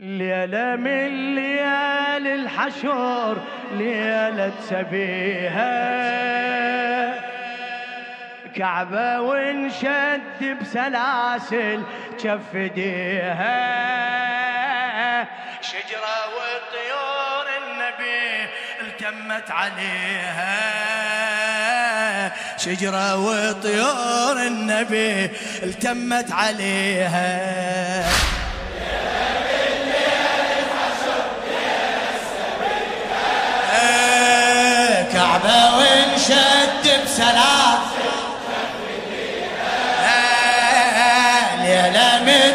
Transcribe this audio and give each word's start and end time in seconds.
ليلة 0.00 0.76
من 0.76 1.34
ليال 1.34 2.26
الحشور 2.26 3.36
ليلة 3.72 4.52
سبيها 4.60 5.74
كعبة 8.56 9.20
وانشد 9.20 10.58
بسلاسل 10.60 11.82
جفديها. 12.24 13.58
شجرة 15.62 16.18
وطيور 16.36 17.46
النبي 17.58 18.48
التمت 18.80 19.50
عليها. 19.50 20.58
شجرة 22.56 23.16
وطيور 23.16 24.46
النبي 24.46 25.30
التمت 25.62 26.32
عليها. 26.32 28.27
كعبة 35.18 35.76
وانشد 35.76 36.84
بسلام. 37.04 37.78
ليلة 41.62 42.22
من 42.26 42.54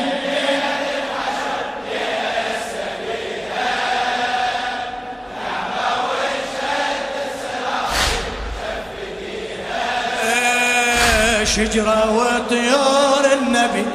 شجرة 11.56 12.12
وطيور 12.12 13.34
النبي. 13.34 13.86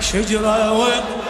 شجرة 0.00 0.72
وطيور 0.72 1.23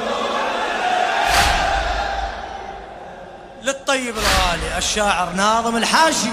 للطيب 3.94 4.14
الغالي 4.18 4.78
الشاعر 4.78 5.32
ناظم 5.36 5.76
الحاشي 5.76 6.28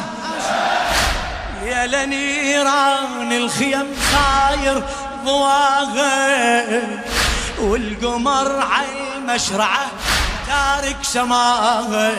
يا 1.65 1.87
لنيران 1.87 3.31
الخيم 3.31 3.85
صاير 4.11 4.83
ضواغه 5.25 6.81
والقمر 7.59 8.59
على 8.59 8.87
المشرعة 9.17 9.91
تارك 10.47 10.97
سماغه 11.01 12.11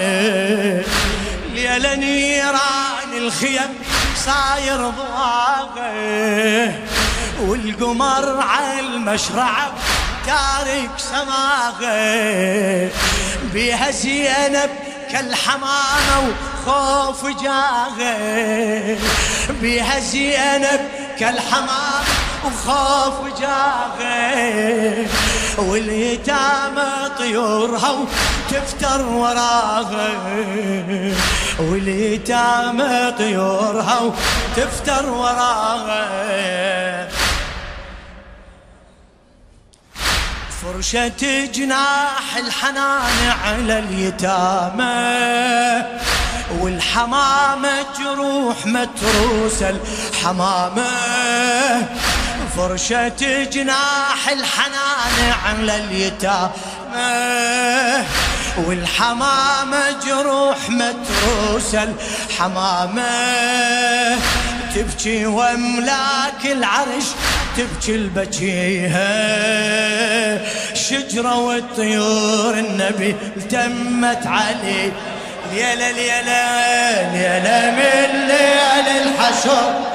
يا 1.55 1.79
لنيران 1.79 3.13
الخيم 3.17 3.75
صاير 4.17 4.77
ضواغه 4.77 5.93
والقمر 7.41 8.41
على 8.41 8.81
المشرعة 8.81 9.73
تارك 10.27 10.91
سماغه 10.99 11.93
بيها 13.53 13.91
زينب 13.91 14.71
كالحمامة 15.13 16.35
وخوف 16.67 17.27
جاغه 17.43 18.99
بيها 19.61 20.01
زينب 20.01 20.81
كالحمام 21.19 22.05
وخوف 22.45 23.41
جاغه. 23.41 25.07
واليتامى 25.59 27.11
طيورها 27.19 27.91
وتفتر 27.91 29.07
وراغه. 29.07 30.13
واليتامى 31.59 33.13
طيورها 33.19 34.01
وتفتر 34.01 35.11
وراغه. 35.11 36.09
فرشة 40.63 41.47
جناح 41.55 42.37
الحنان 42.37 43.35
على 43.45 43.79
اليتامى 43.79 44.83
والحمامة 46.61 47.87
جروح 47.99 48.67
متروس 48.67 49.63
الحمامة. 49.63 50.91
فرشة 52.57 53.45
جناح 53.45 54.29
الحنان 54.29 55.33
على 55.45 55.77
اليتامى 55.77 56.53
والحمامة 58.57 59.91
جروح 60.07 60.71
متروس 60.71 61.75
الحمامة. 61.75 63.13
تبكي 64.75 65.27
واملاك 65.27 66.45
العرش 66.45 67.05
تبكي 67.57 67.95
البكيها 67.95 69.03
شجرة 70.75 71.39
والطيور 71.39 72.55
النبي 72.59 73.17
التمت 73.37 74.27
عليه 74.27 74.93
ليلة 75.53 75.91
ليلة 75.91 76.43
ليلة 77.13 77.71
من 77.71 78.27
ليل 78.27 78.89
الحشر. 79.03 79.92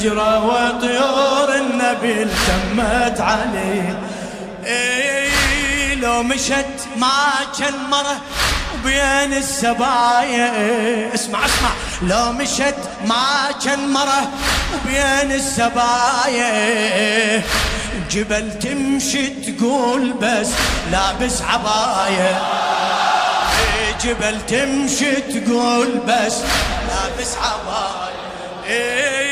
شجرة 0.00 0.44
وطيور 0.44 1.54
النبي 1.54 2.22
التمت 2.22 3.20
عليه 3.20 3.98
إيه 4.66 5.94
لو 5.94 6.22
مشت 6.22 6.66
ما 6.96 7.30
كان 7.58 7.74
مرة 7.90 8.16
وبين 8.74 9.32
السبايا. 9.32 11.14
اسمع 11.14 11.44
اسمع. 11.44 11.70
لو 12.02 12.32
مشت 12.32 12.74
ما 13.06 13.48
كان 13.64 13.88
مرة 13.92 14.30
وبين 14.74 15.32
السبايا. 15.32 16.52
جبل 18.10 18.58
تمشي 18.58 19.26
تقول 19.26 20.12
بس 20.12 20.48
لابس 20.92 21.42
عباية 21.42 22.42
جبل 24.04 24.40
تمشي 24.48 25.12
تقول 25.16 25.88
بس 26.08 26.34
لابس 26.88 27.34
عباية 27.36 28.10
إيه 28.66 29.30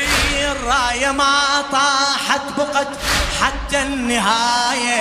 الراية 0.59 1.11
ما 1.11 1.61
طاحت 1.71 2.41
بقت 2.57 2.87
حتى 3.41 3.81
النهاية. 3.81 4.99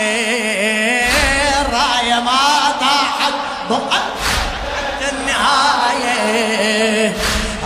الراية 1.61 2.21
ما 2.21 2.73
طاحت 2.81 3.35
بقت 3.71 4.13
حتى 4.77 5.09
النهاية. 5.13 6.19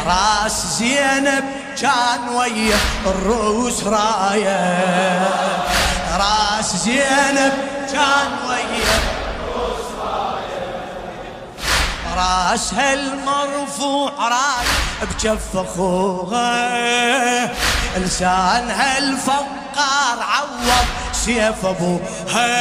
راس 0.07 0.67
زينب 0.79 1.45
كان 1.81 2.29
ويا 2.35 2.79
الروس 3.07 3.85
راية. 3.85 5.29
راس 6.13 6.77
زينب 6.77 7.53
كان 7.93 8.33
ويا 8.49 9.23
راسها 12.17 12.95
المرفوع 12.95 14.13
راي 14.21 14.67
بجف 15.03 15.57
أخوها. 15.57 16.53
لسانها 17.97 18.99
الفقار 18.99 20.19
عوض 20.21 20.87
سيف 21.13 21.67
ابوها 21.67 22.53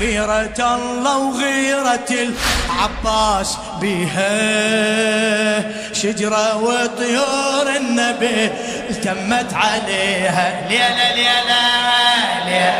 غيرة 0.00 0.58
الله 0.58 1.18
وغيرة 1.18 2.08
العباس 2.10 3.56
بيها 3.80 4.32
شجرة 5.92 6.56
وطيور 6.56 7.76
النبي 7.76 8.50
التمت 8.90 9.54
عليها. 9.54 10.68
ليلة 10.68 11.14
ليلة 11.14 11.62
ليلة. 12.44 12.74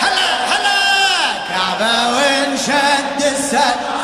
هلا 0.00 0.28
هلا. 0.50 0.78
كعبة 1.48 2.16
وانشد 2.16 3.22
السد. 3.22 3.97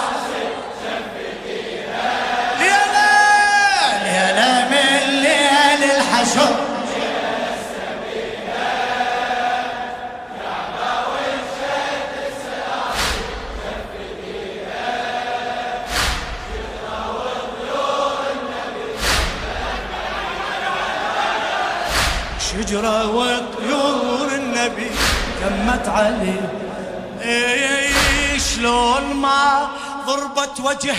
الحشر 6.24 6.56
شجرة 22.38 23.06
وطيور 23.06 24.34
النبي 24.34 24.90
تمت 25.40 25.88
عليه 25.88 26.50
شلون 28.38 29.14
ما 29.14 29.68
ضربت 30.06 30.60
وجه 30.60 30.94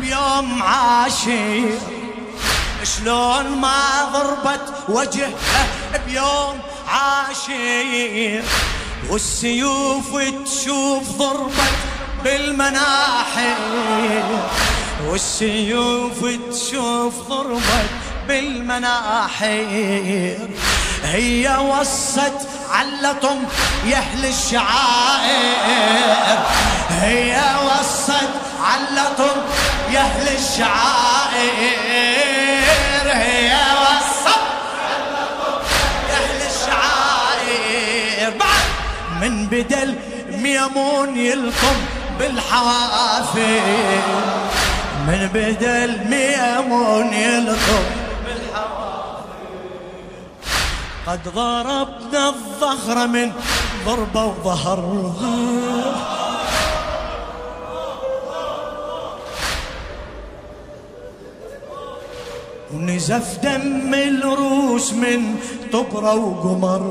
بيوم 0.00 0.62
عاشر 0.62 1.95
شلون 2.86 3.46
ما 3.46 4.10
ضربت 4.12 4.60
وجه 4.88 5.28
بيوم 6.06 6.60
عاشر 6.88 8.42
والسيوف 9.10 10.16
تشوف 10.44 11.08
ضربت 11.18 11.76
بالمناحر 12.24 13.56
والسيوف 15.08 16.26
تشوف 16.50 17.14
ضربت 17.28 17.90
بالمناحر 18.28 19.56
هي 21.04 21.56
وصت 21.56 22.48
علتم 22.72 23.44
يهل 23.86 24.26
الشعائر. 24.26 25.56
هي 26.90 27.40
وصت 27.64 28.32
علتم 28.62 29.36
يهل 29.90 30.28
الشعائر. 30.28 31.95
بدل 39.56 39.94
ميمون 40.30 41.16
يلقم 41.16 41.76
بالحوافر. 42.18 43.60
من 45.08 45.28
بدل 45.34 45.90
ميمون 46.12 47.12
يلقم 47.12 47.84
قد 51.06 51.28
ضربنا 51.34 52.28
الظهر 52.28 53.06
من 53.06 53.32
ضربة 53.86 54.24
وظهر. 54.24 54.80
ونزف 62.74 63.38
دم 63.42 63.94
الروس 63.94 64.92
من 64.92 65.36
طبرة 65.72 66.14
وقمر. 66.14 66.82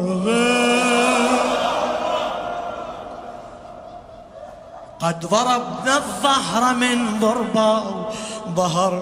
قد 5.00 5.25
ضربنا 5.25 5.97
الظهر 5.97 6.74
من 6.74 7.19
ضربة 7.19 7.83
ظهر 8.56 8.94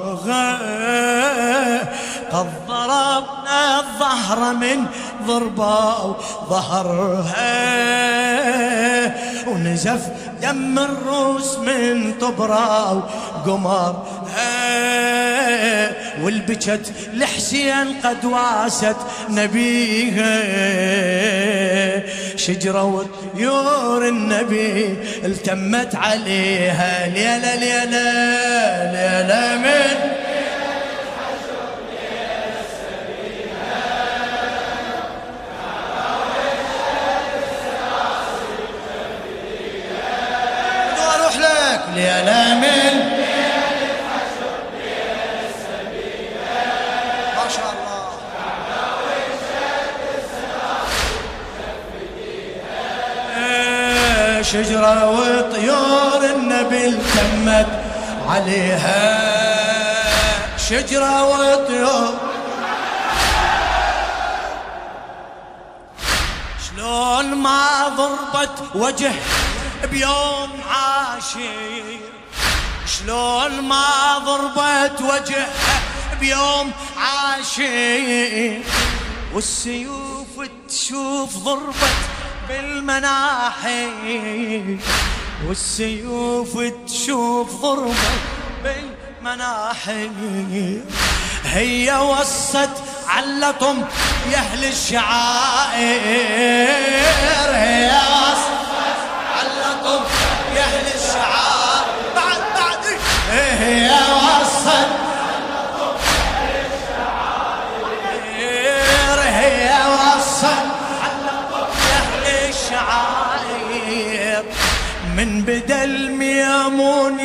قد 2.32 2.50
ضربنا 2.68 3.80
الظهر 3.80 4.54
من 4.54 4.86
ضربة 5.28 6.16
ظهرها 6.50 7.54
ونزف 9.48 10.08
دم 10.42 10.80
الروس 10.80 11.58
من 11.58 12.14
طبرة 12.22 12.94
وقمر 12.94 14.04
والبكت 16.24 16.94
لحسين 17.14 18.02
قد 18.04 18.26
واست 18.26 18.96
نبيها 19.30 20.44
شجرة 22.48 22.84
وطيور 22.84 24.08
النبي 24.08 24.98
التمت 25.26 25.96
عليها 25.96 27.08
ليلة 27.08 27.56
ليلة 27.56 28.04
ليلة 28.92 29.58
من 29.58 30.14
ليلة 41.96 42.60
شجرة 54.54 55.10
وطيور 55.10 56.26
النبي 56.36 56.92
تمت 56.92 57.68
عليها. 58.30 58.98
شجرة 60.58 61.24
وطيور. 61.24 62.14
شلون 66.66 67.36
ما 67.36 67.88
ضربت 67.98 68.58
وجه 68.76 69.12
بيوم 69.92 70.50
عاشر 70.70 72.00
شلون 72.86 73.62
ما 73.62 74.18
ضربت 74.18 75.02
وجهه 75.02 75.48
بيوم 76.20 76.72
عاشر 76.98 78.62
والسيوف 79.34 80.50
تشوف 80.70 81.38
ضربت 81.38 82.13
بالمناحي 82.50 83.90
والسيوف 85.48 86.58
تشوف 86.88 87.62
ضربت 87.62 87.96
بالمناحي. 88.64 90.10
هي 91.46 91.98
وصت 91.98 92.70
علتم 93.08 93.86
يا 94.32 94.38
أهل 94.38 94.66
الشعائر. 94.66 95.84
هي 97.56 97.92
وصت 97.92 98.54
علقوا 99.36 100.02
يا 100.56 100.64
أهل 100.64 100.88
الشعار 100.96 101.86
بعد 102.16 102.42
بعد 102.56 102.86
إيه 103.32 103.88
يا 103.88 104.02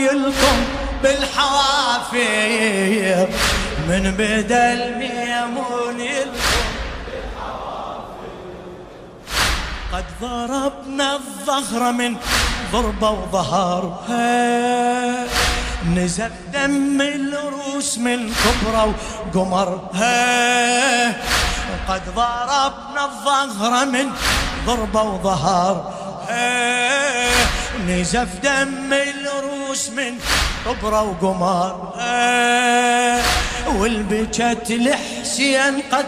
الميمون 0.08 0.24
يلقم 0.28 0.58
بالحوافر 1.02 2.18
من 3.88 4.14
بدا 4.18 4.72
الميمون 4.72 6.00
قد 9.92 10.04
ضربنا 10.20 11.16
الظهر 11.16 11.92
من 11.92 12.16
ضربة 12.72 13.10
وظهرها. 13.10 14.28
نزل 15.96 16.30
دم 16.52 17.00
الروس 17.00 17.98
من 17.98 18.32
كبرى 18.32 18.94
وقمرها. 19.34 21.08
قد 21.88 22.02
ضربنا 22.14 23.04
الظهر 23.04 23.86
من 23.86 24.10
ضربة 24.66 25.02
وظهر 25.02 25.92
نزف 27.88 28.28
دم 28.42 28.92
الروس 29.68 29.90
من 29.90 30.14
كبرى 30.64 30.98
وقمر 30.98 31.92
والبكت 33.76 34.70
لحسين 34.70 35.82
قد 35.92 36.06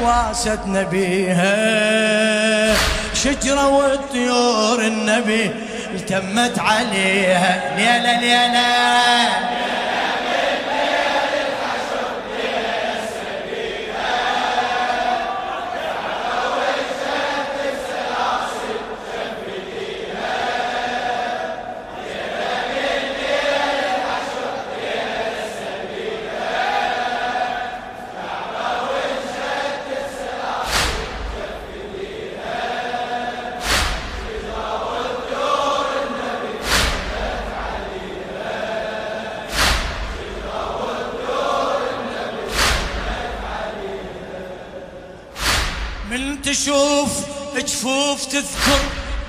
واست 0.00 0.58
نبيها. 0.66 1.56
شجرة 3.14 3.68
وطيور 3.68 4.80
النبي 4.80 5.50
التمت 5.94 6.58
عليها. 6.58 7.76
ليلة 7.76 8.20
ليلة. 8.20 9.67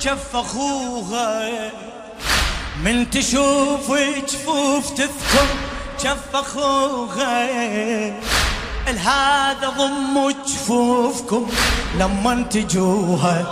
جف 0.10 0.36
أخوها. 0.36 1.50
من 2.84 3.10
تشوف 3.10 3.92
جفوف 4.32 4.90
تذكر 4.90 5.48
جف 6.04 6.36
أخوها. 6.36 7.50
الهذا 8.88 9.70
ضموا 9.78 10.32
جفوفكم 10.32 11.48
لما 12.00 12.46
تجوها 12.52 13.46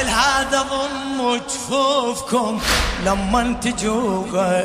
الهذا 0.00 0.62
ضموا 0.62 1.36
جفوفكم 1.36 2.60
لما 3.06 3.56
تجوها 3.62 4.64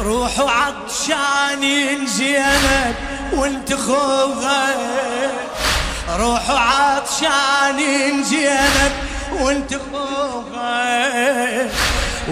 روحوا 0.00 0.50
عطشانين 0.50 2.06
زينب 2.06 2.94
وانت 3.32 3.74
خوها. 3.74 5.09
روحوا 6.18 6.58
عطشانين 6.58 8.24
زينب 8.24 8.92
وانت 9.40 9.74
خوها 9.92 11.68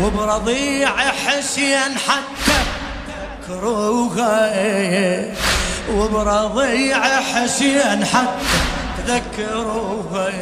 وبرضيع 0.01 0.91
حسين 0.97 1.99
حتى 2.09 2.59
تذكروها 3.49 4.51
وبرضيع 5.93 7.01
حسين 7.21 8.05
حتى 8.05 8.59
تذكروها 9.07 10.33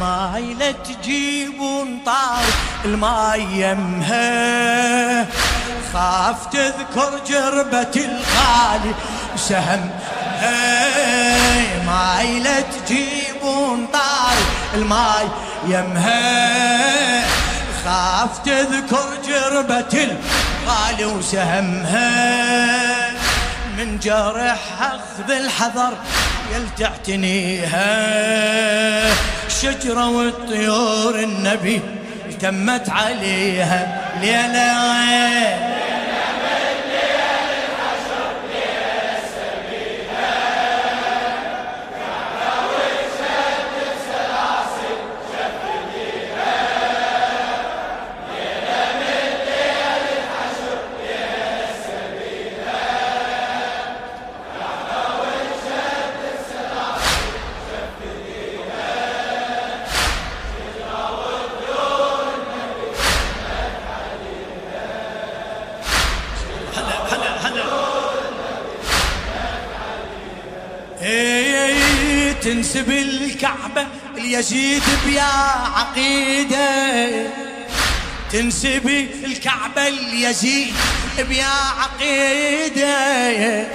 ماي 0.00 0.54
لا 0.54 0.72
تجيبون 0.72 2.02
طار 2.06 2.44
الماي 2.84 3.42
يمها. 3.42 5.26
خاف 5.92 6.46
تذكر 6.46 7.20
جربة 7.28 7.94
الغالي 7.96 8.94
سهم 9.36 9.90
ماي 11.86 12.40
لا 12.40 12.60
تجيبون 12.60 13.86
طار 13.92 14.36
الماي 14.74 15.26
يمها. 15.66 17.24
خاف 17.84 18.38
تذكر 18.38 19.08
جربة 19.28 19.92
الغالي 19.92 21.04
وسهمها. 21.04 22.10
من 23.78 23.98
جرح 23.98 24.58
أخذ 24.80 25.30
الحذر 25.30 25.92
يلتعتنيها. 26.54 27.86
شجرة 29.62 30.08
والطيور 30.08 31.14
النبي 31.14 31.80
تمت 32.40 32.90
عليها. 32.90 34.02
ليلة 34.20 35.81
اليزيد 74.22 74.82
بيا 75.06 75.32
عقيدة. 75.76 77.08
تنسب 78.32 79.06
الكعبة 79.24 79.88
اليزيد 79.88 80.74
بيا 81.18 81.54
عقيدة. 81.80 83.66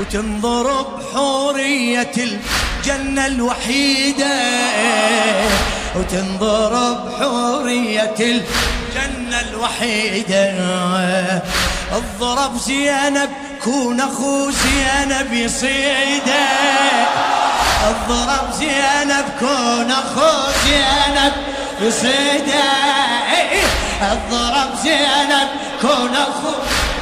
وتنضرب 0.00 1.02
حورية 1.14 2.12
الجنة 2.16 3.26
الوحيدة. 3.26 4.40
وتنضرب 5.96 7.12
حورية 7.20 8.14
الجنة 8.20 9.40
الوحيدة. 9.40 10.50
الضرب 11.92 12.58
زينب 12.58 13.30
كون 13.64 14.00
أخو 14.00 14.50
زينب 14.50 15.32
يصيده. 15.32 17.39
الضرب 17.88 18.52
زينب 18.58 19.24
كون 19.40 19.90
اخو 19.90 20.50
زينب 20.64 21.32
يصيده 21.80 22.70
الضرب 24.12 24.74
زينب 24.82 25.48
كون 25.80 26.16
اخو 26.16 26.54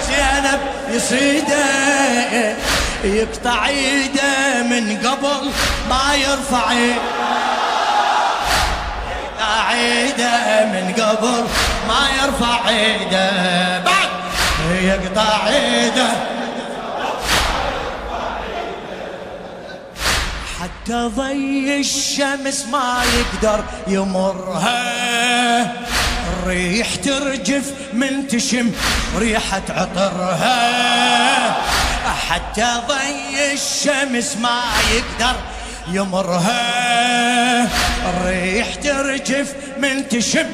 زينب 0.08 0.60
يصيده 0.90 2.56
يقطع 3.04 3.66
إيده 3.66 4.62
من 4.62 4.98
قبل 5.06 5.50
ما 5.90 6.14
يرفع 6.14 6.72
يقطع 9.38 9.72
إيده. 9.72 10.64
من 10.64 10.94
قبل 11.02 11.44
ما 11.88 12.08
يرفع 12.22 12.68
إيده. 12.68 13.30
بعد 13.78 14.08
يقطع 14.82 15.48
إيده. 15.48 16.37
حتى 20.68 21.10
ضي 21.16 21.80
الشمس 21.80 22.66
ما 22.72 23.02
يقدر 23.18 23.64
يمرها. 23.86 24.82
الريح 26.32 26.94
ترجف 26.94 27.72
من 27.92 28.28
تشم 28.28 28.72
ريحة 29.18 29.62
عطرها. 29.68 31.56
حتى 32.28 32.80
ضي 32.88 33.52
الشمس 33.52 34.36
ما 34.36 34.60
يقدر 34.92 35.36
يمرها. 35.88 36.62
الريح 38.10 38.74
ترجف 38.74 39.54
من 39.78 40.08
تشم 40.08 40.46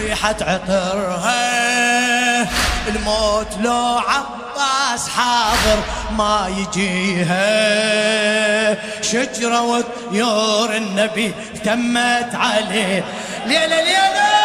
ريحة 0.00 0.36
عطرها. 0.40 1.42
الموت 2.88 3.48
لو 3.60 3.98
عباس 4.56 5.08
حاضر 5.08 5.82
ما 6.10 6.48
يجيها. 6.58 7.42
شجرة 9.02 9.62
وطيور 9.62 10.76
النبي 10.76 11.34
تمت 11.64 12.34
عليه. 12.34 13.04
ليلة 13.46 13.80
ليلة! 13.82 14.41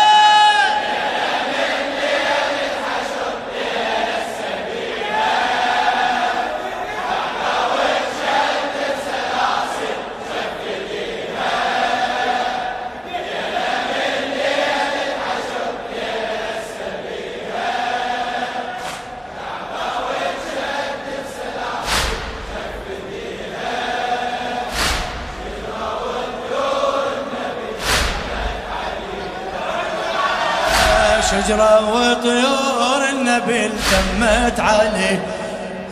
شجرة 31.48 31.94
وطيور 31.94 33.10
النبي 33.10 33.68
تمت 33.68 34.60
عليه. 34.60 35.26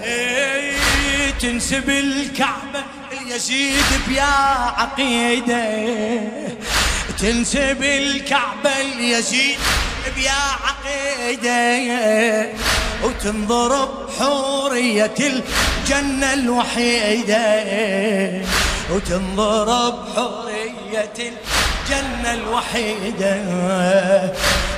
إيه 0.04 1.32
تنسب 1.42 1.90
الكعبة 1.90 2.84
اليزيد 3.12 3.86
بيا 4.08 4.24
عقيدة. 4.78 5.64
تنسب 7.20 7.84
الكعبة 7.84 8.72
اليزيد 8.82 9.58
بيا 10.16 10.32
عقيدة. 10.66 12.50
وتنضرب 13.04 14.10
حورية 14.20 15.16
الجنة 15.20 16.34
الوحيدة. 16.34 17.64
وتنضرب 18.92 20.08
حورية 20.16 21.14
الجنة 21.20 21.64
الوحيدة. 22.25 23.36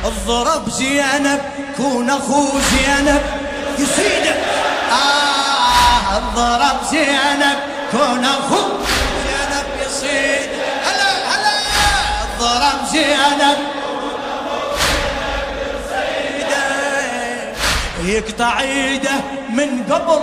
الضرب 0.06 0.70
زينب 0.70 1.42
كون 1.78 2.10
أخو 2.10 2.46
زينب. 2.72 3.22
يصيد 3.80 4.26
آه 4.92 6.18
الضرب 6.18 6.78
زينب 6.92 7.58
كون 7.92 8.26
أخو 8.26 8.62
زينب 9.28 9.66
يصيد 9.86 10.50
هلا 10.86 11.10
هلا. 11.32 11.56
الضرب 12.24 12.88
زينب. 12.92 13.58
يقطع 18.04 18.60
ايده 18.60 19.12
من 19.50 19.84
قبل. 19.92 20.20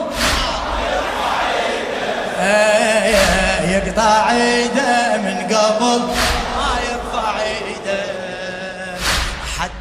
يقطع 3.68 4.30
ايده 4.30 5.16
من 5.16 5.54
قبل. 5.54 6.02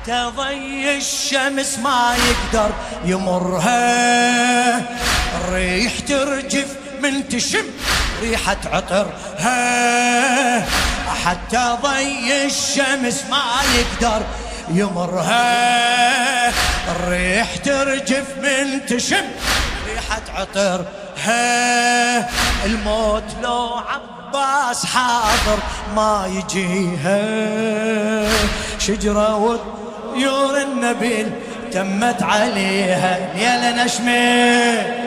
حتى 0.03 0.31
ضي 0.35 0.97
الشمس 0.97 1.77
ما 1.79 2.15
يقدر 2.15 2.71
يمرها. 3.05 4.77
الريح 5.37 5.99
ترجف 5.99 6.67
من 7.01 7.29
تشم 7.29 7.65
ريحة 8.21 8.57
عطر 8.65 9.07
ها 9.39 10.65
حتى 11.25 11.77
ضي 11.83 12.45
الشمس 12.45 13.23
ما 13.29 13.43
يقدر 13.75 14.25
يمرها. 14.69 15.43
الريح 16.91 17.55
ترجف 17.55 18.25
من 18.37 18.85
تشم 18.85 19.25
ريحة 19.87 20.21
عطر 20.35 20.85
ها 21.23 22.29
الموت 22.65 23.23
لو 23.43 23.69
عباس 23.75 24.85
حاضر 24.85 25.59
ما 25.95 26.29
يجيها. 26.35 27.19
شجرة 28.79 29.37
وطيور 30.13 30.61
النبيل 30.61 31.29
تمت 31.71 32.23
عليها 32.23 33.17
يا 33.37 33.85
نشمه 33.85 35.03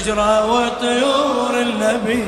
شجرة 0.00 0.46
وطيور 0.52 1.60
النبي. 1.60 2.26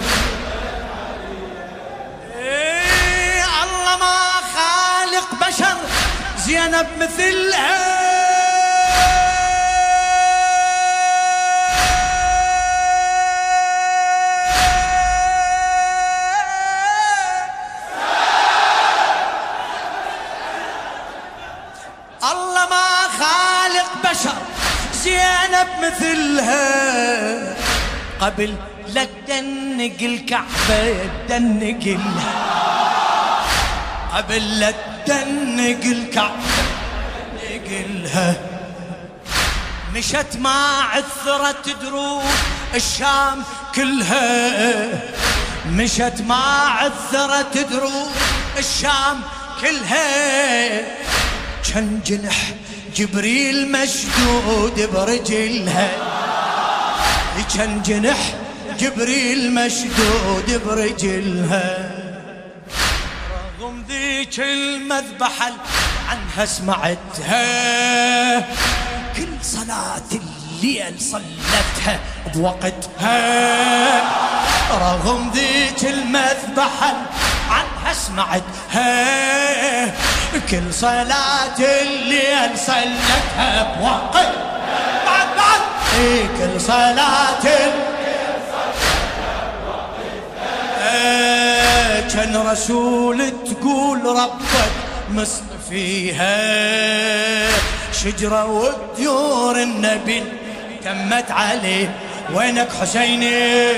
إيه 2.38 3.44
الله 3.64 3.96
ما 4.00 4.18
خالق 4.54 5.28
بشر. 5.48 5.76
زينب 6.38 6.86
مثلها 7.00 7.85
قبل 28.20 28.54
لا 28.94 29.06
تدنق 29.26 30.00
الكعبة 30.02 31.10
تدنق 31.28 32.00
قبل 34.12 34.60
لا 34.60 34.72
تدنق 35.06 35.84
الكعبة 35.84 36.62
تدنق 37.40 38.36
مشت 39.94 40.36
ما 40.38 40.82
عثرت 40.92 41.68
دروب 41.82 42.22
الشام 42.74 43.42
كلها. 43.74 44.88
مشت 45.70 46.22
ما 46.26 46.44
عثرت 46.68 47.58
دروب 47.58 48.12
الشام 48.58 49.20
كلها. 49.60 50.80
كان 51.68 52.00
جنح 52.06 52.36
جبريل 52.96 53.72
مشدود 53.72 54.90
برجلها. 54.92 56.15
كان 57.42 57.82
جنح 57.82 58.34
جبريل 58.78 59.54
مشدود 59.54 60.60
برجلها. 60.66 61.90
رغم 63.60 63.84
ذيك 63.88 64.40
المذبحة 64.40 65.52
عنها 66.08 66.44
سمعتها 66.46 68.40
كل 69.16 69.32
صلاة 69.42 70.10
الليل 70.12 71.00
صلتها 71.00 72.00
بوقتها. 72.34 73.16
رغم 74.70 75.30
ذيك 75.34 75.84
المذبحة 75.84 76.94
عنها 77.50 77.92
سمعتها 77.92 78.90
كل 80.50 80.74
صلاة 80.74 81.58
الليل 81.58 82.58
صلتها 82.58 83.76
بوقتها. 83.78 84.55
كل 86.38 86.60
صلاة 86.60 87.44
كان 92.14 92.36
رسول 92.36 93.32
تقول 93.50 94.04
ربك 94.04 94.72
مصطفيها 95.10 96.36
شجرة 97.92 98.44
وطيور 98.46 99.62
النبي 99.62 100.24
تمت 100.84 101.30
عليه. 101.30 101.94
وينك 102.34 102.68
حسيني؟ 102.80 103.72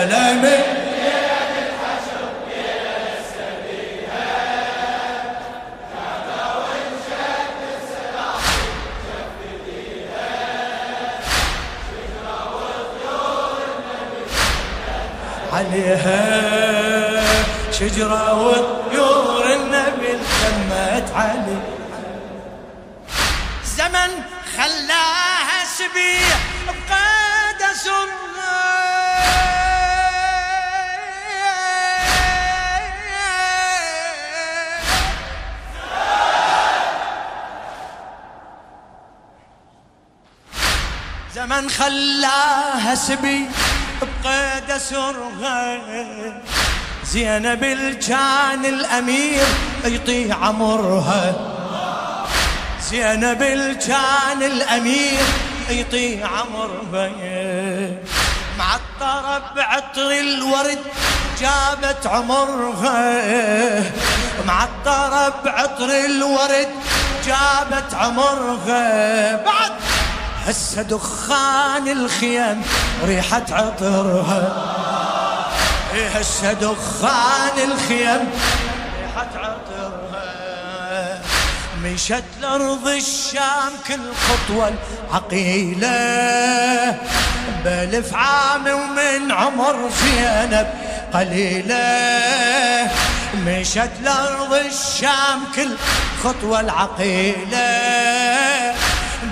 يا 0.00 0.04
لامي 0.06 0.56
عليها 15.52 17.22
شجرة 17.72 18.42
وطيور 18.42 19.54
النبي 19.54 20.12
تمت 20.12 21.12
علي. 21.14 21.58
زمن 23.64 24.10
خلاها 24.56 25.64
سبيع 25.78 26.36
زمن 41.60 41.70
خلاها 41.70 42.94
سبي 42.94 43.48
بقيد 44.00 44.78
سرها 44.78 45.78
زينب 47.04 47.64
كان 48.08 48.64
الأمير 48.64 49.44
يطيع 49.84 50.36
عمرها. 50.36 51.34
زينب 52.90 53.42
كان 53.86 54.42
الأمير 54.42 55.20
يطيع 55.70 56.26
عمرها. 56.26 57.10
معطرة 58.58 59.52
بعطر 59.56 60.10
الورد 60.10 60.78
جابت 61.40 62.06
عمرها. 62.06 63.82
معطرة 64.46 65.34
بعطر 65.44 65.90
الورد 66.04 66.68
جابت 67.26 67.94
عمرها. 67.94 69.36
بعد 69.36 69.72
هسه 70.50 70.82
دخان 70.82 71.88
الخيام 71.88 72.62
ريحة 73.04 73.42
عطرها. 73.50 74.42
إيه 75.94 76.08
هسه 76.08 76.52
دخان 76.52 77.70
الخيام 77.70 78.28
ريحة 79.00 79.28
عطرها. 79.34 81.20
مشت 81.82 82.24
لأرض 82.40 82.88
الشام 82.88 83.72
كل 83.88 84.00
خطوة 84.28 84.72
العقيلة 85.08 85.88
بألف 87.64 88.14
عام 88.14 88.66
ومن 88.66 89.32
عمر 89.32 89.90
زينب 90.02 90.66
قليلة. 91.14 92.90
مشت 93.46 93.90
لأرض 94.02 94.54
الشام 94.54 95.44
كل 95.56 95.70
خطوة 96.24 96.60
العقيلة 96.60 97.70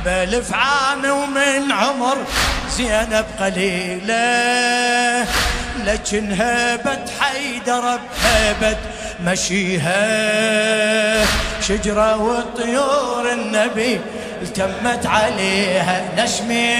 بألف 0.04 0.54
عام 0.54 1.04
ومن 1.04 1.72
عمر 1.72 2.16
زينب 2.76 3.24
قليلة 3.40 5.26
لكن 5.84 6.32
هبت 6.32 7.10
حيدر 7.20 7.98
بهبت 8.22 8.78
مشيها. 9.24 9.98
شجرة 11.68 12.22
وطيور 12.22 13.32
النبي 13.32 14.00
التمت 14.42 15.06
عليها 15.06 16.02
نشمي 16.16 16.74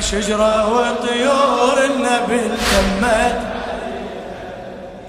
شجرة 0.00 0.72
وطيور 0.72 1.84
النبي 1.84 2.40
التمت 2.46 3.40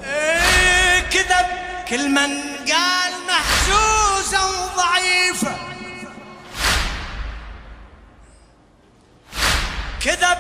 إيه 0.06 1.00
كذب 1.00 1.47
كل 1.89 2.10
من 2.10 2.30
قال 2.67 3.12
محجوزة 3.28 4.39
وضعيفة 4.50 5.56
كذب 10.02 10.38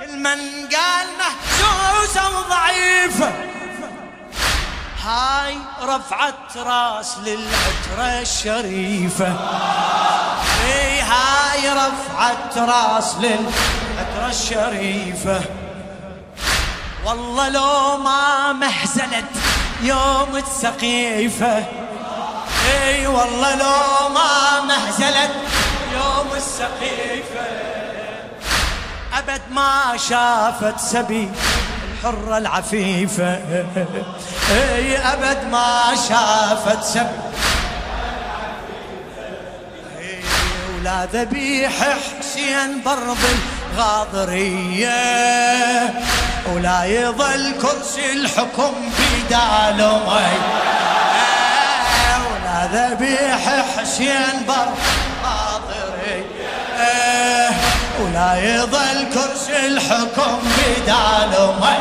كل 0.00 0.16
من 0.18 0.68
قال 0.76 1.06
محجوزة 1.18 2.38
وضعيفة 2.38 3.32
هاي 5.04 5.56
رفعت 5.82 6.56
راس 6.56 7.18
للعترة 7.18 8.20
الشريفة. 8.20 9.26
اي 10.66 11.00
هاي 11.00 11.41
رفعت 11.56 12.58
راس 12.58 13.16
للعترة 13.16 14.28
الشريفة. 14.28 15.40
والله 17.06 17.48
لو 17.48 17.96
ما 17.98 18.52
مهزلة 18.52 19.30
يوم 19.82 20.36
السقيفة. 20.36 21.64
إي 22.72 23.06
والله 23.06 23.54
لو 23.54 24.08
ما 24.08 24.60
مهزلة 24.60 25.30
يوم 25.92 26.28
السقيفة. 26.36 27.46
أبد 29.18 29.42
ما 29.50 29.96
شافت 29.96 30.80
سبي 30.80 31.30
الحرة 31.92 32.38
العفيفة. 32.38 33.40
إي 34.50 34.98
أبد 34.98 35.44
ما 35.50 35.94
شافت 36.08 36.84
سبي 36.84 37.08
ولا 40.82 41.06
ذبيح 41.12 41.72
حسين 42.18 42.82
ضرب 42.84 43.16
الغاضرية 43.74 44.90
ولا 46.52 46.84
يظل 46.84 47.54
كرسي 47.62 48.12
الحكم 48.12 48.72
بدال 48.98 49.76
مي. 49.76 50.32
ولا 52.26 52.68
ذبيح 52.72 53.42
حسين 53.76 54.46
ضرب 54.46 54.74
غاضرية 55.24 56.30
ولا 58.00 58.30
يظل 58.36 58.98
كرسي 59.14 59.66
الحكم 59.66 60.38
بدال 60.58 61.54
مي. 61.60 61.78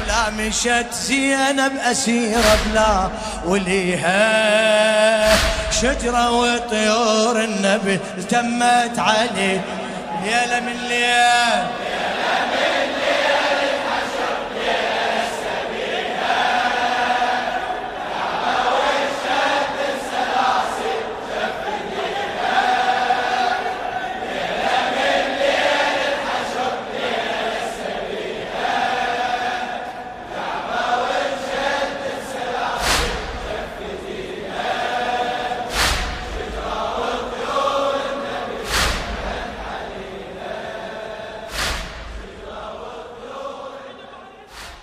ولا 0.00 0.30
مشت 0.30 0.92
زينب 0.92 1.72
أسيرة 1.90 2.58
بلا 2.66 3.08
وليها 3.44 4.22
شجرة 5.82 6.30
وطيور 6.30 7.44
النبي 7.44 7.98
تمت 8.30 8.98
عليه. 8.98 9.64
ليلة 10.24 10.60
من 10.60 10.76
ليل 10.88 11.66